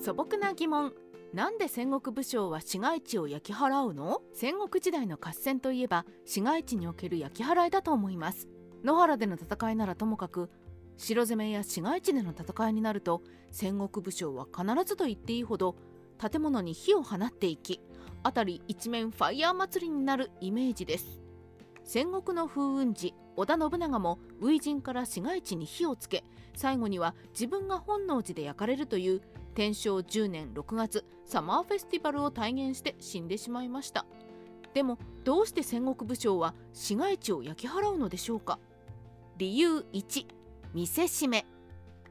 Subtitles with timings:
[0.00, 0.94] 素朴な疑問。
[1.34, 4.22] なんで戦国武将は市街地を焼き払うの？
[4.32, 8.48] 戦国時代の合戦といえば市街地における焼き払いだと思います。
[8.82, 10.48] 野原での戦いならともかく
[10.96, 15.76] 城攻めや市街地での戦いになると戦国武将は必ずと言っていいほど
[16.18, 17.82] 建物に火を放っていき
[18.24, 21.20] 辺り一面ファイヤー祭りになるイメージです。
[21.84, 26.24] 戦国の風雲児織田信長も初陣から市街地に火をつけ
[26.56, 29.20] 最後には自分が本能寺で焼かれるという
[29.54, 34.06] 天正10年6月サマーフェスティバルを体現して死んでしまいました。
[34.74, 38.58] でもどうして戦国武将は市街地を焼き払うのでしょうか？
[39.36, 40.26] 理由1
[40.74, 41.44] 見せしめ。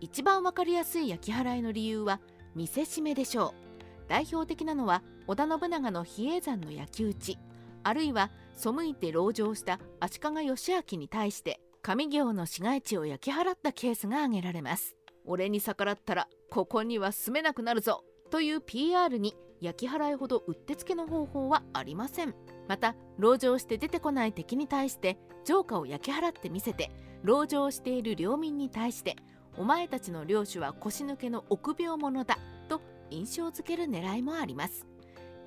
[0.00, 2.20] 一番わかりやすい焼き払いの理由は
[2.54, 4.08] 見せしめでしょう。
[4.08, 7.38] 代表的なのは織田信長の比叡山の焼き討ち。
[7.84, 14.96] あるいは背いて籠城した足利義昭に対して上行の市街地を焼き払ったケースが挙げられます。
[15.28, 22.34] 俺に逆らったらここには住めなくなるぞという PR に焼き払いほどうってつけの方法はありません。
[22.68, 26.90] また籠城して出てこない敵に対して城下を焼き払ってみせて
[27.24, 29.16] 籠城している領民に対して
[29.56, 32.38] お前たちの領主は腰抜けの臆病者だ
[32.68, 34.86] と印象づける狙いもあります。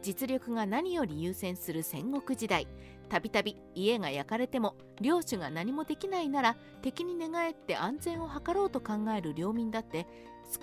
[0.01, 2.67] 実力が何より優先する戦国時代。
[3.09, 10.07] たびたび家が焼かれても領主が何もできないなら敵に寝返って安全を図ろうと考える領民だって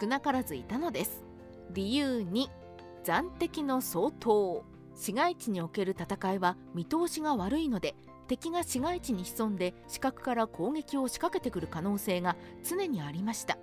[0.00, 1.22] 少なからずいたのです。
[1.72, 2.48] 理由2
[3.04, 4.64] 残敵の相当。
[4.94, 7.94] 市街地における戦いは見通しが悪いので
[8.26, 13.58] 敵が市街地に潜んで死角から攻撃を仕掛けてくる可能性が常にありました。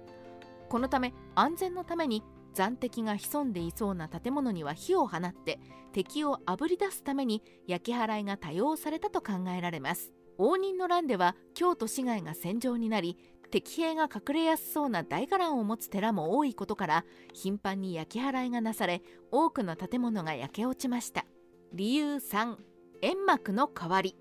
[0.69, 2.23] このため安全のために
[2.56, 5.59] 残敵が潜んでいそうな建物には火を放って
[5.92, 10.14] 敵をあぶり出すために焼き払いが多用されたと考えられます。
[10.38, 13.17] 応仁の乱では京都市街が戦場になり
[13.52, 21.26] 敵兵が隠れやすそうな大伽藍を持つ寺も多いことから頻繁に焼き払いがなされ多くの建物が焼け落ちました。
[21.73, 22.55] 理由3
[23.02, 24.15] 煙幕の代わり。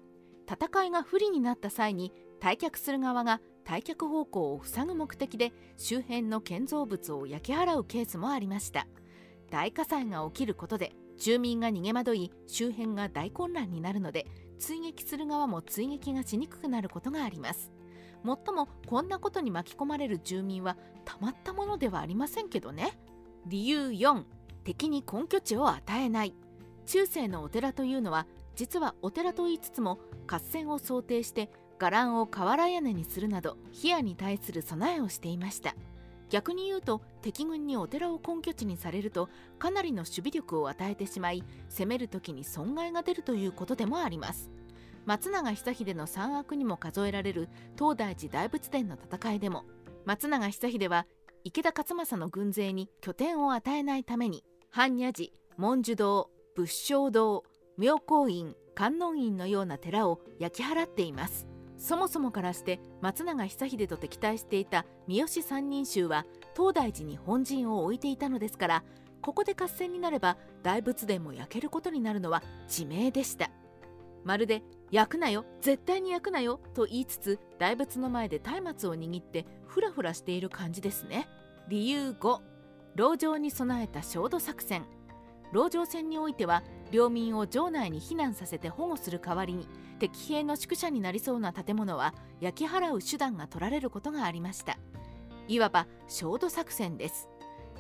[0.46, 8.86] 戦いが不利になった際に退却する側が退却方向を塞ぐ目的で周辺の建造物を焼き払うケースもありました。
[9.50, 14.26] 大火災が起きることで住民が逃げ惑い周辺が大混乱になるので
[14.58, 17.72] 追撃する側も追撃がしにくくなることがあります。
[18.22, 22.98] もっともこんなことに巻き込まれる住民はたまったものではありませんけどね。
[23.46, 24.24] 理由4
[24.64, 26.34] 敵に根拠地を与えない。
[26.86, 28.26] 中世のお寺というのは
[28.56, 35.74] 実はお寺と言いつつも合戦を想定して伽藍を瓦屋根にするなど火矢に対する備えをしていました。
[36.30, 44.50] 逆に言うと敵軍にお寺を根拠地にされるとかなりの守備力を与えてしまい攻める時に損害が出るということでもあります。
[45.04, 47.48] 松永久秀の三悪にも数えられる
[47.78, 49.64] 東大寺大仏殿の戦いでも
[50.06, 51.06] 松永久秀は
[51.44, 54.42] 池田勝正の軍勢に拠点を与えないために
[54.74, 57.44] 般若寺文殊堂仏正堂
[57.76, 61.53] 妙高院観音院のような寺を焼き払っています。
[61.84, 66.24] そもそもからして松永久秀と敵対していた三好三人衆は
[66.56, 68.84] 東大寺に本陣を置いていたのですから
[69.20, 73.50] ここで合戦になれば大仏殿も焼けることになるのは自明でした。
[74.24, 81.28] まるで「焼くなよ絶対に焼くなよ」と言いつつ大仏の前で松明を握ってフラフラしている感じですね。
[81.68, 82.40] 理由5
[82.96, 84.86] 籠城に備えた焦土作戦。
[85.54, 89.68] 籠城戦においては領民を城内に避難させて保護する代わりに
[90.00, 94.76] 敵兵の宿舎になりそうな建物は焼き払う手段が取られることがありました。
[95.46, 97.28] いわば焦土作戦です。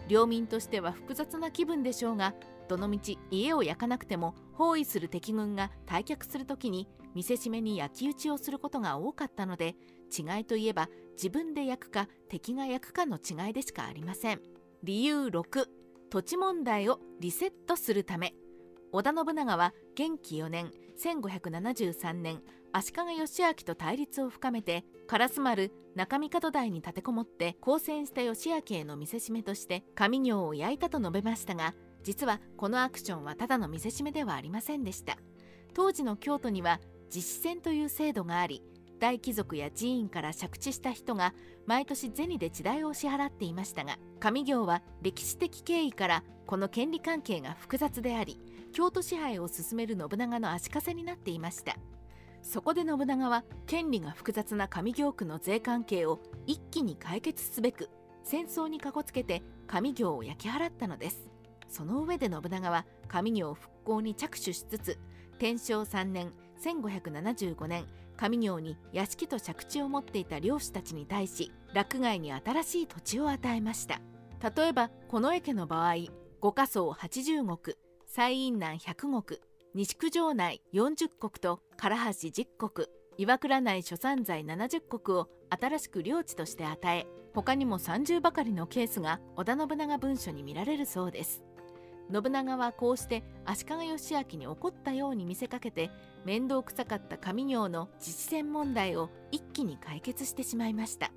[0.06, 2.34] 領民としては複雑な気分でしょうが
[2.68, 9.74] どのみち家を焼かなくても包囲する敵軍が退却する時に見せしめに焼き討ちをすることが多かったので
[10.16, 14.40] 違いといえば自分で焼くか敵が焼くかの違いでしかありません。
[14.84, 15.66] 理由6
[16.10, 18.34] 土地問題をリセットするため。
[18.92, 22.42] 織田信長は元亀4年1573年
[22.72, 31.74] 足利義昭と対立を深めて烏丸中見門台に立てこもって交戦した義昭への見せしめとして上行を焼いたと述べましたが
[32.04, 35.16] 実はこのアクションはただの見せしめではありませんでした。
[35.74, 36.80] 当時の京都には
[37.12, 38.62] 実施戦という制度があり
[39.04, 41.34] 大貴族や寺院から借地した人が
[41.66, 48.40] 毎年銭で地代を支払っていましたが上行は歴史的経緯からこの権利関係が複雑であり
[48.72, 51.76] 京都支配を進める信長の足かせになっていました。
[52.40, 57.90] そこで信長は権利が複雑な上行区の税関係を一気に解決すべく
[58.22, 61.28] 戦争にかこつけて上行を焼き払ったのです。
[61.68, 64.98] その上で信長は上行復興に着手しつつ
[65.38, 66.32] 天正3年
[66.64, 67.84] 1575年
[68.16, 74.00] 上行に屋敷と借地を持っていた領主たちに対し洛外に新しい土地を与えました。
[74.56, 75.94] 例えば近衛家の場合
[76.40, 77.76] 五家層80石
[78.06, 79.40] 西院南100石
[79.74, 91.42] 西九条内40石と唐橋10石岩倉内諸山財70石を新しく領地として与え他にも30ばかりのケースが織田信長文書に見られるそうです。
[92.12, 95.90] 信長はこうして足利義昭に怒ったように見せかけて
[96.24, 101.10] 面倒くさかった上行の自治戦問題を一気に解決してしまいました。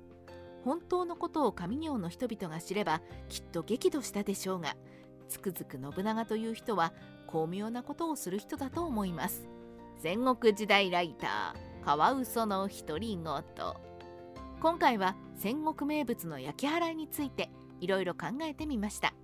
[0.64, 4.76] 本当のことを上行の人々が知ればきっと激怒したでしょうが
[5.28, 6.92] つくづく信長という人は
[7.26, 9.48] 巧妙なことをする人だと思います。
[10.00, 13.24] 戦国時代ライターカワウソの独り言。
[14.60, 17.50] 今回は戦国名物の焼き払いについて
[17.80, 19.14] いろいろ考えてみました。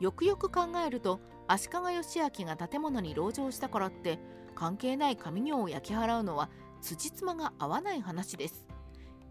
[0.00, 4.18] よくよく考えると足利義昭が建物に籠城したからって
[4.54, 6.50] 関係ない上行を焼き払うのは
[6.80, 8.66] 辻褄が合わない話です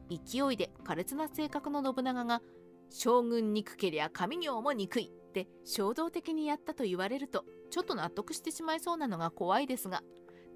[0.10, 2.42] 勢いで苛烈な性格の信長が
[2.90, 10.04] 将軍憎けりゃ上行も憎いって衝動的にやったと言われるとちょっと納得してしまいそうなのが怖いですが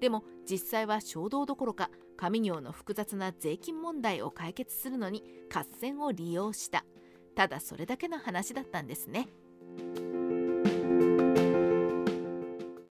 [0.00, 6.84] でも実際は衝動どころか上行の複雑な税金問題を解決するのに合戦を利用した
[7.34, 9.28] ただそれだけの話だったんですね。
[9.78, 10.07] thank you